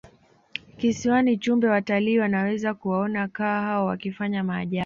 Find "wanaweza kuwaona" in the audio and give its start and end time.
2.19-3.27